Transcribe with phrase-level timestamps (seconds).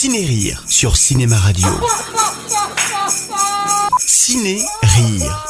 [0.00, 1.66] Ciné-Rire sur Cinéma Radio.
[3.98, 5.44] Ciné-Rire.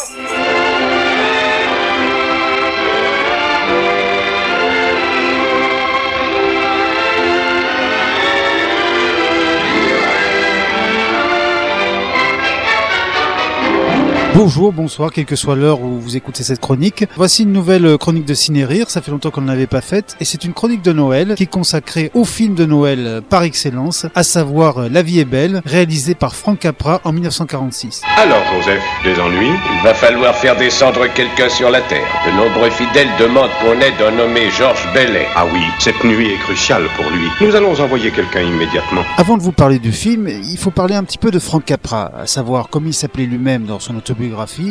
[14.34, 17.04] Bonjour, bonsoir, quelle que soit l'heure où vous écoutez cette chronique.
[17.16, 20.16] Voici une nouvelle chronique de Ciné Rire, ça fait longtemps qu'on ne l'avait pas faite,
[20.20, 24.06] et c'est une chronique de Noël qui est consacrée au film de Noël par excellence,
[24.14, 28.02] à savoir La vie est belle, réalisé par Frank Capra en 1946.
[28.16, 29.50] Alors, Joseph, des ennuis?
[29.76, 32.06] Il va falloir faire descendre quelqu'un sur la Terre.
[32.26, 35.26] De nombreux fidèles demandent qu'on aide un nommé Georges Bellet.
[35.34, 37.26] Ah oui, cette nuit est cruciale pour lui.
[37.40, 39.02] Nous allons envoyer quelqu'un immédiatement.
[39.16, 42.12] Avant de vous parler du film, il faut parler un petit peu de Frank Capra,
[42.16, 44.17] à savoir comme il s'appelait lui-même dans son autobiographie,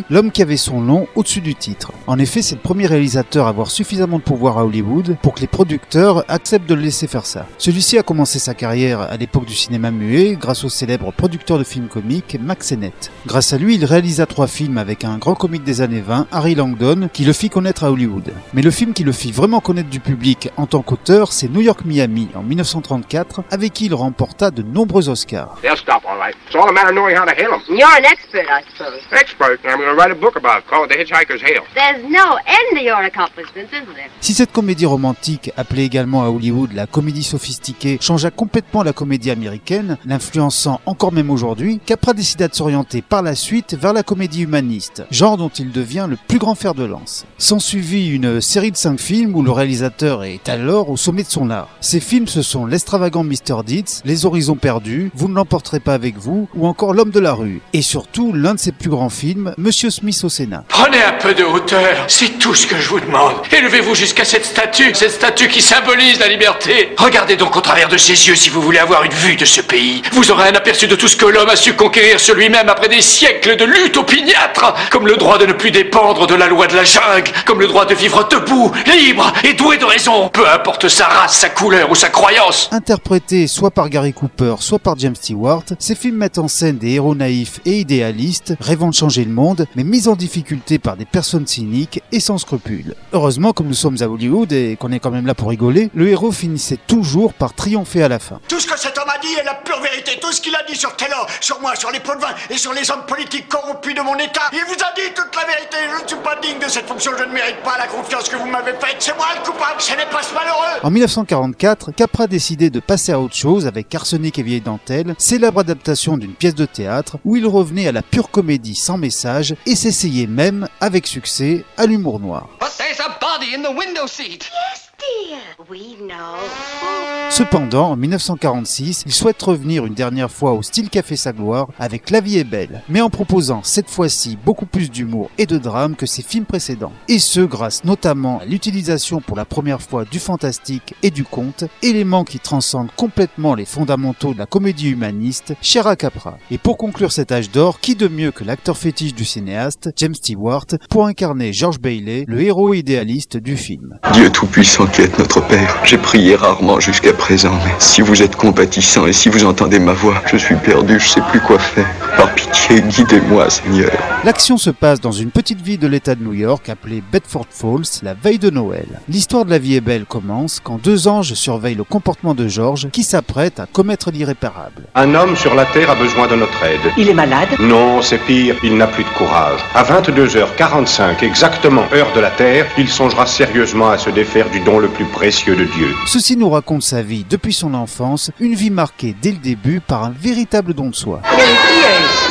[0.09, 1.91] l'homme qui avait son nom au-dessus du titre.
[2.07, 5.41] En effet, c'est le premier réalisateur à avoir suffisamment de pouvoir à Hollywood pour que
[5.41, 7.45] les producteurs acceptent de le laisser faire ça.
[7.57, 11.63] Celui-ci a commencé sa carrière à l'époque du cinéma muet grâce au célèbre producteur de
[11.63, 13.12] films comiques Max Sennett.
[13.26, 16.55] Grâce à lui, il réalisa trois films avec un grand comique des années 20, Harry
[16.55, 18.34] Langdon, qui le fit connaître à Hollywood.
[18.54, 21.61] Mais le film qui le fit vraiment connaître du public en tant qu'auteur, c'est New
[21.61, 25.57] York Miami en 1934, avec qui il remporta de nombreux Oscars.
[25.61, 26.35] They'll stop all right.
[26.48, 27.61] It's all a matter of knowing how to hail them.
[27.70, 29.01] You're an expert, I suppose.
[29.11, 31.63] Expert, and I'm going to write a book about it called The Hitchhiker's Hail.
[31.76, 34.10] There's no end to your accomplishments, isn't there?
[34.20, 39.32] Si cette comédie romantique, appelée également à Hollywood la comédie sophistiquée, changea complètement la comédie
[39.32, 44.44] américaine, l'influençant encore même aujourd'hui, Capra décida de s'orienter par la suite vers la comédie
[44.44, 47.26] humaniste, genre dont il devient le plus grand fer de lance.
[47.38, 51.49] S'ensuivit une série de cinq films où le réalisateur est alors au sommet de son
[51.49, 51.70] art.
[51.79, 53.63] Ces films ce sont L'extravagant Mr.
[53.66, 57.34] Deeds, Les Horizons Perdus, Vous ne l'emporterez pas avec vous, ou encore L'homme de la
[57.34, 57.62] rue.
[57.74, 59.26] Et surtout, l'un de ses plus grands films,
[59.57, 60.63] Monsieur Smith au Sénat.
[60.70, 63.33] Prenez un peu de hauteur, c'est tout ce que je vous demande.
[63.51, 66.94] Élevez-vous jusqu'à cette statue, cette statue qui symbolise la liberté.
[66.97, 69.61] Regardez donc au travers de ses yeux si vous voulez avoir une vue de ce
[69.61, 70.01] pays.
[70.13, 72.88] Vous aurez un aperçu de tout ce que l'homme a su conquérir sur lui-même après
[72.88, 76.67] des siècles de lutte opiniâtre, comme le droit de ne plus dépendre de la loi
[76.67, 80.47] de la jungle, comme le droit de vivre debout, libre et doué de raison, peu
[80.47, 82.69] importe sa race, sa couleur ou sa croyance.
[82.71, 86.91] Interprétés soit par Gary Cooper, soit par James Stewart, ces films mettent en scène des
[86.91, 91.05] héros naïfs et idéalistes, rêvant de changer le monde, mais mis en difficulté par des
[91.05, 92.95] personnes cyniques et sans scrupules.
[93.13, 96.07] Heureusement, comme nous sommes à Hollywood et qu'on est quand même là pour rigoler, le
[96.07, 98.39] héros finissait toujours par triompher à la fin.
[98.47, 100.19] Tout ce que cet homme a dit est la pure vérité.
[100.22, 102.57] Tout ce qu'il a dit sur Taylor, sur moi, sur les pots de vin et
[102.57, 105.78] sur les hommes politiques corrompus de mon État, il vous a dit toute la vérité.
[105.97, 107.11] Je ne suis pas digne de cette fonction.
[107.17, 108.97] Je ne mérite pas la confiance que vous m'avez faite.
[108.99, 109.79] C'est moi le coupable.
[109.79, 110.79] Ce n'est pas ce malheureux.
[110.84, 115.61] En 1944, Capra décidait de passer à autre chose avec Arsenic et Vieille Dentelle, célèbre
[115.61, 119.75] adaptation d'une pièce de théâtre où il revenait à la pure comédie sans message et
[119.75, 122.50] s'essayait même, avec succès, à l'humour noir.
[122.59, 124.50] But there's a body in the window seat.
[124.51, 125.40] Yes, dear.
[125.69, 127.16] We know.
[127.37, 132.09] Cependant, en 1946, il souhaite revenir une dernière fois au style Café sa gloire avec
[132.09, 135.95] La vie est belle, mais en proposant cette fois-ci beaucoup plus d'humour et de drame
[135.95, 136.93] que ses films précédents.
[137.07, 141.65] Et ce, grâce notamment à l'utilisation pour la première fois du fantastique et du conte,
[141.83, 145.53] éléments qui transcendent complètement les fondamentaux de la comédie humaniste,
[145.85, 146.39] à Capra.
[146.49, 150.15] Et pour conclure cet âge d'or, qui de mieux que l'acteur fétiche du cinéaste, James
[150.15, 153.99] Stewart, pour incarner George Bailey, le héros idéaliste du film?
[154.13, 157.38] Dieu Tout-Puissant qui est notre Père, j'ai prié rarement jusqu'à présent, mais
[157.79, 161.21] si vous êtes compatissant et si vous entendez ma voix, je suis perdu, je sais
[161.29, 161.88] plus quoi faire.
[162.15, 163.91] Par pitié, guidez-moi, Seigneur.
[164.23, 168.01] L'action se passe dans une petite ville de l'état de New York appelée Bedford Falls,
[168.01, 168.87] la veille de Noël.
[169.09, 172.87] L'histoire de la vie est belle commence quand deux anges surveillent le comportement de George
[172.91, 174.83] qui s'apprête à commettre l'irréparable.
[174.95, 176.91] Un homme sur la Terre a besoin de notre aide.
[176.97, 177.49] Il est malade?
[177.59, 179.59] Non, c'est pire, il n'a plus de courage.
[179.75, 184.79] À 22h45, exactement heure de la Terre, il songera sérieusement à se défaire du don
[184.79, 185.93] le plus précieux de Dieu.
[186.07, 190.03] Ceci nous raconte sa vie depuis son enfance, une vie marquée dès le début par
[190.03, 191.22] un véritable don de soi.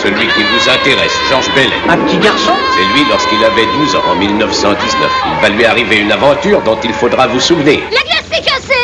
[0.03, 1.73] Celui qui vous intéresse, Georges Bellet.
[1.89, 5.11] Un petit garçon C'est lui lorsqu'il avait 12 ans, en 1919.
[5.35, 7.81] Il va lui arriver une aventure dont il faudra vous souvenir.
[7.91, 8.76] La glace s'est cassée.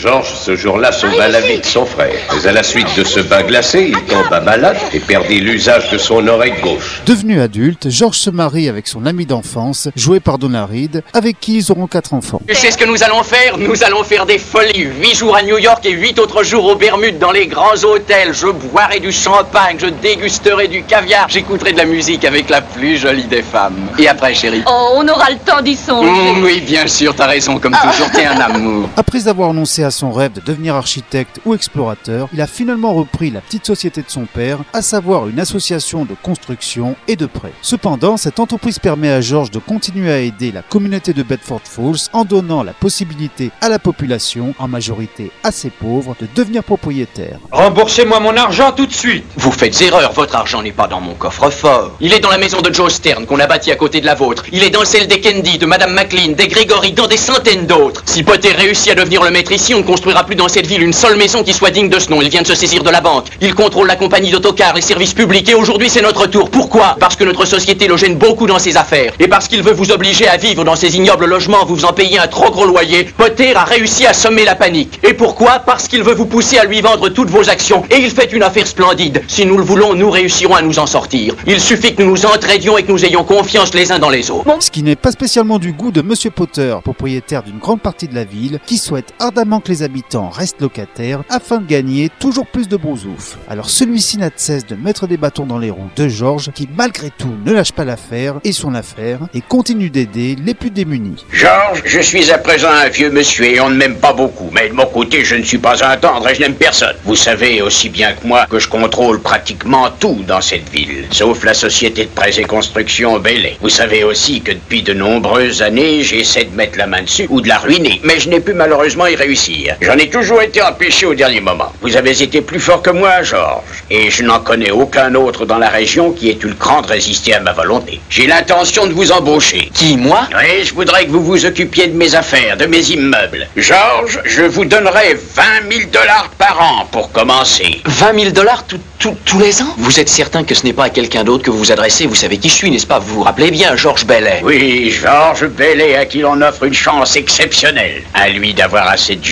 [0.00, 2.14] Georges, ce jour-là, sauva la vie de son frère.
[2.34, 5.98] Mais à la suite de ce bain glacé, il tomba malade et perdit l'usage de
[5.98, 7.02] son oreille gauche.
[7.04, 11.58] Devenu adulte, George se marie avec son ami d'enfance, joué par Donna Reed, avec qui
[11.58, 12.40] ils auront quatre enfants.
[12.48, 13.58] Tu sais ce que nous allons faire?
[13.58, 14.88] Nous allons faire des folies.
[15.00, 18.32] Huit jours à New York et huit autres jours aux Bermudes dans les grands hôtels.
[18.32, 22.96] Je boirai du champagne, je dégusterai du caviar, j'écouterai de la musique avec la plus
[22.96, 23.76] jolie des femmes.
[23.98, 24.62] Et après, chérie?
[24.66, 26.08] Oh, on aura le temps d'y songer.
[26.10, 28.88] Mmh, Oui, bien sûr, t'as raison, comme toujours, t'es un amour.
[28.96, 32.94] Après avoir annoncé à à son rêve de devenir architecte ou explorateur, il a finalement
[32.94, 37.26] repris la petite société de son père, à savoir une association de construction et de
[37.26, 37.50] prêt.
[37.60, 42.08] Cependant, cette entreprise permet à George de continuer à aider la communauté de Bedford Falls
[42.12, 47.40] en donnant la possibilité à la population, en majorité assez pauvre, de devenir propriétaire.
[47.50, 49.24] Remboursez-moi mon argent tout de suite.
[49.38, 51.96] Vous faites erreur, votre argent n'est pas dans mon coffre-fort.
[52.00, 54.14] Il est dans la maison de Joe Stern qu'on a bâtie à côté de la
[54.14, 54.44] vôtre.
[54.52, 58.04] Il est dans celle des Candy, de Madame McLean, des Gregory, dans des centaines d'autres.
[58.06, 60.92] Si Potter réussit à devenir le maître ici, on construira plus dans cette ville une
[60.92, 62.22] seule maison qui soit digne de ce nom.
[62.22, 63.26] Il vient de se saisir de la banque.
[63.40, 66.50] Il contrôle la compagnie d'autocars, les services publics et aujourd'hui c'est notre tour.
[66.50, 66.96] Pourquoi?
[66.98, 69.12] Parce que notre société le gêne beaucoup dans ses affaires.
[69.18, 72.18] Et parce qu'il veut vous obliger à vivre dans ces ignobles logements, vous en payez
[72.18, 73.04] un trop gros loyer.
[73.16, 75.00] Potter a réussi à semer la panique.
[75.02, 75.60] Et pourquoi?
[75.60, 77.84] Parce qu'il veut vous pousser à lui vendre toutes vos actions.
[77.90, 79.22] Et il fait une affaire splendide.
[79.28, 81.34] Si nous le voulons, nous réussirons à nous en sortir.
[81.46, 84.30] Il suffit que nous nous entraidions et que nous ayons confiance les uns dans les
[84.30, 84.56] autres.
[84.60, 88.14] Ce qui n'est pas spécialement du goût de Monsieur Potter, propriétaire d'une grande partie de
[88.14, 92.68] la ville, qui souhaite ardemment que les habitants restent locataires afin de gagner toujours plus
[92.68, 93.38] de brousouf.
[93.48, 96.68] Alors celui-ci n'a de cesse de mettre des bâtons dans les roues de George, qui
[96.76, 101.24] malgré tout ne lâche pas l'affaire et son affaire, et continue d'aider les plus démunis.
[101.32, 104.50] Georges, je suis à présent un vieux monsieur et on ne m'aime pas beaucoup.
[104.52, 106.96] Mais de mon côté, je ne suis pas un tendre et je n'aime personne.
[107.04, 111.44] Vous savez aussi bien que moi que je contrôle pratiquement tout dans cette ville, sauf
[111.44, 113.56] la société de prêts et construction Belay.
[113.60, 117.40] Vous savez aussi que depuis de nombreuses années, j'essaie de mettre la main dessus ou
[117.40, 119.59] de la ruiner, mais je n'ai pu malheureusement y réussir.
[119.80, 121.72] J'en ai toujours été empêché au dernier moment.
[121.82, 125.58] Vous avez été plus fort que moi, Georges, et je n'en connais aucun autre dans
[125.58, 128.00] la région qui ait eu le cran de résister à ma volonté.
[128.08, 129.70] J'ai l'intention de vous embaucher.
[129.74, 130.28] Qui, moi?
[130.34, 133.48] Oui, je voudrais que vous vous occupiez de mes affaires, de mes immeubles.
[133.56, 137.80] Georges, je vous donnerai 20 000 dollars par an pour commencer.
[137.86, 139.74] 20 000 dollars tout- tout- tous les ans?
[139.78, 142.06] Vous êtes certain que ce n'est pas à quelqu'un d'autre que vous vous adressez?
[142.06, 142.98] Vous savez qui je suis, n'est-ce pas?
[142.98, 144.40] Vous vous rappelez bien, Georges Bellet?
[144.42, 148.02] Oui, Georges Bellet, à qui l'on offre une chance exceptionnelle.
[148.14, 149.22] À lui d'avoir assez de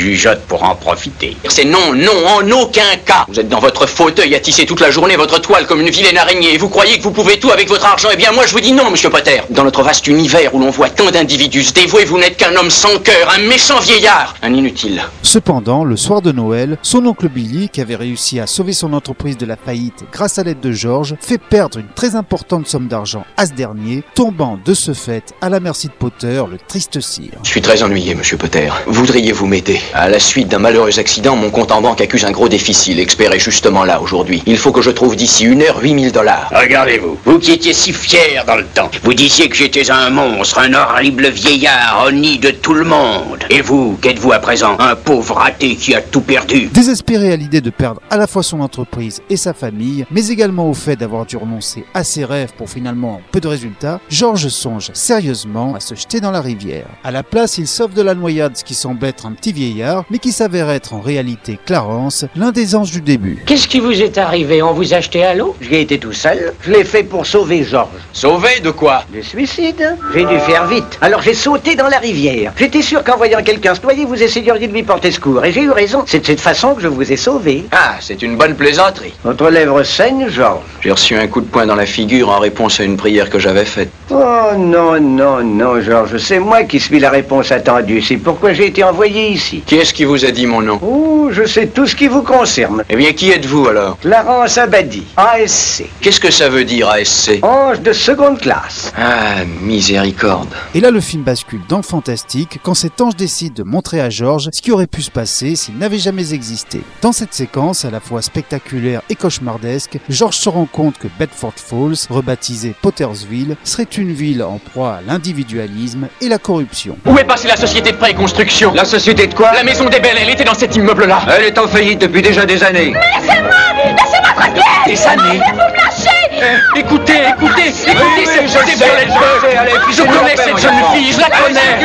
[0.49, 1.37] pour en profiter.
[1.49, 3.25] C'est non, non, en aucun cas.
[3.29, 6.19] Vous êtes dans votre fauteuil à tisser toute la journée votre toile comme une vilaine
[6.19, 8.09] araignée et vous croyez que vous pouvez tout avec votre argent?
[8.13, 9.41] Eh bien, moi, je vous dis non, monsieur Potter.
[9.51, 12.71] Dans notre vaste univers où l'on voit tant d'individus se dévouer, vous n'êtes qu'un homme
[12.71, 15.03] sans cœur, un méchant vieillard, un inutile.
[15.23, 19.37] Cependant, le soir de Noël, son oncle Billy, qui avait réussi à sauver son entreprise
[19.37, 23.25] de la faillite grâce à l'aide de George, fait perdre une très importante somme d'argent
[23.37, 27.33] à ce dernier, tombant de ce fait à la merci de Potter, le triste cire.
[27.43, 28.69] Je suis très ennuyé, monsieur Potter.
[28.87, 29.81] Voudriez-vous m'aider?
[29.95, 32.97] À la suite d'un malheureux accident, mon compte en banque accuse un gros déficit.
[32.97, 34.43] L'expert est justement là aujourd'hui.
[34.47, 36.51] Il faut que je trouve d'ici une heure 8000 dollars.
[36.55, 40.59] Regardez-vous, vous qui étiez si fier dans le temps, vous disiez que j'étais un monstre,
[40.59, 43.45] un horrible vieillard, au nid de tout le monde.
[43.51, 44.77] Et vous, qu'êtes-vous à présent?
[44.79, 46.69] Un pauvre raté qui a tout perdu.
[46.73, 50.69] Désespéré à l'idée de perdre à la fois son entreprise et sa famille, mais également
[50.69, 54.91] au fait d'avoir dû renoncer à ses rêves pour finalement peu de résultats, George songe
[54.93, 56.87] sérieusement à se jeter dans la rivière.
[57.05, 59.98] À la place, il sauve de la noyade ce qui semble être un petit vieillard,
[60.11, 63.43] mais qui s'avère être en réalité Clarence, l'un des anges du début.
[63.47, 64.63] Qu'est-ce qui vous est arrivé?
[64.63, 65.57] On vous a jeté à l'eau?
[65.61, 66.53] J'y ai été tout seul.
[66.63, 67.89] Je l'ai fait pour sauver Georges.
[68.13, 69.05] Sauvé de quoi?
[69.13, 70.99] Du suicide J'ai dû faire vite.
[71.01, 72.53] Alors j'ai sauté dans la rivière.
[72.57, 75.45] J'étais sûr qu'en voyant quelqu'un se noyer, vous essayeriez de lui porter secours.
[75.45, 76.05] Et j'ai eu raison.
[76.07, 77.65] C'est de cette façon que je vous ai sauvé.
[77.73, 79.15] Ah, c'est une bonne plaisanterie.
[79.25, 80.63] Votre lèvre saigne, Georges.
[80.81, 83.39] J'ai reçu un coup de poing dans la figure en réponse à une prière que
[83.39, 83.91] j'avais faite.
[84.11, 86.17] Oh non, non, non, Georges.
[86.19, 88.03] C'est moi qui suis la réponse attendue.
[88.03, 89.63] C'est pourquoi j'ai été envoyé ici.
[89.67, 92.23] Qui est-ce qui vous a dit mon nom Oh, je sais tout ce qui vous
[92.23, 92.83] concerne.
[92.91, 95.85] Eh bien, qui êtes-vous alors Clarence Abadi, ASC.
[96.01, 98.93] Qu'est-ce que ça veut dire ASC Ange de seconde classe.
[98.97, 100.49] Ah, miséricorde.
[100.75, 104.11] Et là, le film bascule dans le fantastique quand cet ange décide de montrer à
[104.11, 106.81] George ce qui aurait pu se passer s'il n'avait jamais existé.
[107.03, 111.55] Dans cette séquence, à la fois spectaculaire et cauchemardesque, George se rend compte que Bedford
[111.57, 116.97] Falls, rebaptisé Pottersville, serait une ville en proie à l'individualisme et la corruption.
[117.07, 119.53] Où est passée la société de prêt et construction La société de quoi?
[119.53, 121.21] La maison des Belles, elle était dans cet immeuble-là.
[121.37, 122.95] Elle est en faillite depuis déjà des années.
[122.95, 123.51] Laissez-moi
[123.85, 126.28] Laissez-moi tranquille Des années Vous me lâchez
[126.77, 129.49] Écoutez, écoutez, écoutez, Violette Beu.
[129.91, 131.79] Je connais cette jeune fille, je la connais.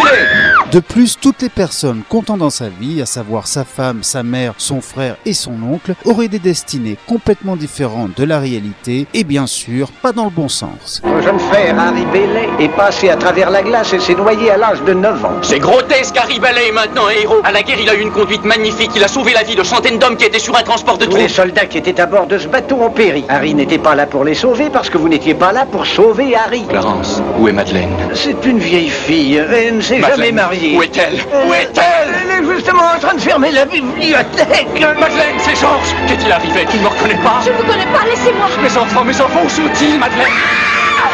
[0.72, 4.54] De plus, toutes les personnes comptant dans sa vie, à savoir sa femme, sa mère,
[4.58, 9.46] son frère et son oncle, auraient des destinées complètement différentes de la réalité et bien
[9.48, 11.02] sûr pas dans le bon sens.
[11.04, 14.58] Mon jeune frère Harry Bailey est passé à travers la glace et s'est noyé à
[14.58, 15.34] l'âge de 9 ans.
[15.42, 17.42] C'est grotesque, Harry Ballet est maintenant un héros.
[17.44, 18.92] À la guerre, il a eu une conduite magnifique.
[18.96, 21.12] Il a sauvé la vie de centaines d'hommes qui étaient sur un transport de Tous
[21.16, 21.36] les troupes.
[21.36, 23.26] soldats qui étaient à bord de ce bateau ont péri.
[23.30, 26.36] Harry n'était pas là pour les sauver parce que vous n'étiez pas là pour sauver
[26.36, 26.66] Harry.
[26.68, 29.38] Clarence, où est Madeleine C'est une vieille fille.
[29.38, 30.78] Elle ne s'est jamais Madeleine, mariée.
[30.78, 31.14] Où est-elle?
[31.48, 32.14] Où est-elle?
[32.22, 34.68] Elle est justement en train de fermer la bibliothèque.
[35.00, 36.66] Madeleine, c'est Georges Qu'est-il arrivé?
[36.70, 39.50] Tu ne me reconnais pas Je vous connais pas, laissez-moi Mes enfants, mes enfants, où
[39.50, 40.28] sont-ils, Madeleine?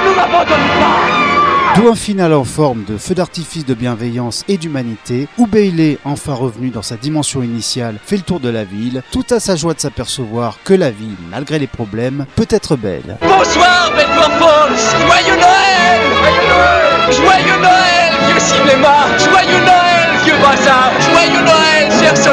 [0.06, 1.39] Ne m'abandonne pas
[1.76, 6.34] D'où un final en forme de feu d'artifice de bienveillance et d'humanité, où Bailey, enfin
[6.34, 9.74] revenu dans sa dimension initiale, fait le tour de la ville, tout à sa joie
[9.74, 13.18] de s'apercevoir que la vie, malgré les problèmes, peut être belle.
[13.22, 13.92] Bonsoir,
[14.40, 15.80] Falls Joyeux Noël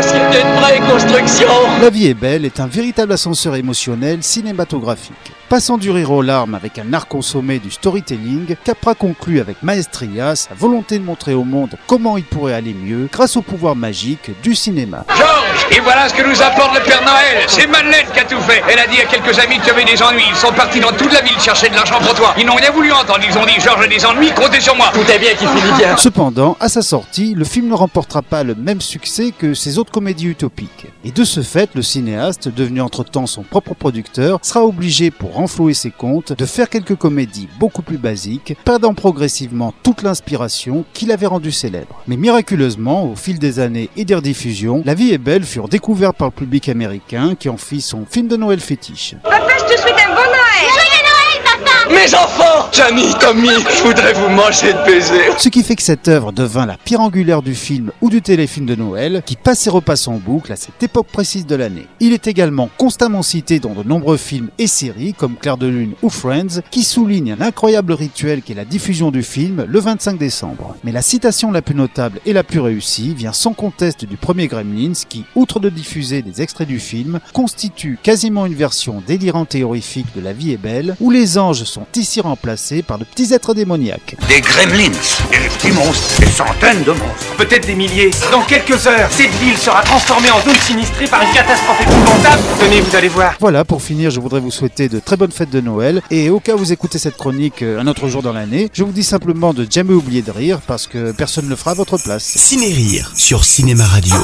[0.03, 1.49] société de préconstruction
[1.81, 5.33] La vie est belle est un véritable ascenseur émotionnel cinématographique.
[5.49, 10.35] Passant du rire aux larmes avec un art consommé du storytelling, Capra conclut avec maestria
[10.35, 14.33] sa volonté de montrer au monde comment il pourrait aller mieux grâce au pouvoir magique
[14.43, 15.05] du cinéma.
[15.17, 17.45] Georges, et voilà ce que nous apporte le Père Noël.
[17.47, 18.61] C'est Madeleine qui a tout fait.
[18.69, 20.25] Elle a dit à quelques amis que tu avais des ennuis.
[20.29, 22.35] Ils sont partis dans toute la ville chercher de l'argent pour toi.
[22.37, 23.21] Ils n'ont rien voulu entendre.
[23.23, 24.91] Ils ont dit Georges a des ennuis, comptez sur moi.
[24.93, 28.43] Tout est bien qui finit bien Cependant, à sa sortie, le film ne remportera pas
[28.43, 30.87] le même succès que ses autres comédies utopiques.
[31.05, 35.75] Et de ce fait, le cinéaste, devenu entre-temps son propre producteur, sera obligé, pour renflouer
[35.75, 41.27] ses comptes, de faire quelques comédies beaucoup plus basiques, perdant progressivement toute l'inspiration qui l'avait
[41.27, 42.03] rendu célèbre.
[42.07, 46.15] Mais miraculeusement, au fil des années et des rediffusions, La vie est belle furent découverts
[46.15, 50.67] par le public américain qui en fit son film de Noël fétiche un bon Noël
[50.75, 55.77] Joyeux Noël, papa Mes enfants Tommy, je voudrais vous manger de baiser Ce qui fait
[55.77, 59.37] que cette œuvre devint la pierre angulaire du film ou du téléfilm de Noël qui
[59.37, 61.87] passe et repasse en boucle à cette époque précise de l'année.
[62.01, 65.95] Il est également constamment cité dans de nombreux films et séries comme Claire de Lune
[66.03, 70.19] ou Friends qui soulignent un incroyable rituel qui est la diffusion du film le 25
[70.19, 70.75] décembre.
[70.85, 74.49] Mais la citation la plus notable et la plus réussie vient sans conteste du premier
[74.49, 79.65] Gremlins qui, outre de diffuser des extraits du film, constitue quasiment une version délirante et
[79.65, 83.33] horrifique de La vie est belle où les anges sont ici remplacés par de petits
[83.33, 84.17] êtres démoniaques.
[84.29, 84.91] Des gremlins,
[85.31, 87.37] des petits monstres, des centaines de monstres.
[87.37, 88.11] Peut-être des milliers.
[88.31, 92.43] Dans quelques heures, cette ville sera transformée en zone sinistrée par une catastrophe épouvantable.
[92.61, 93.35] Tenez, vous allez voir.
[93.41, 96.03] Voilà, pour finir, je voudrais vous souhaiter de très bonnes fêtes de Noël.
[96.11, 98.85] Et au cas où vous écoutez cette chronique euh, un autre jour dans l'année, je
[98.85, 101.75] vous dis simplement de jamais oublier de rire parce que personne ne le fera à
[101.75, 102.25] votre place.
[102.25, 104.15] Ciné Rire sur Cinéma Radio.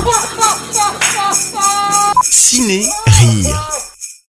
[2.22, 3.91] Ciné Rire.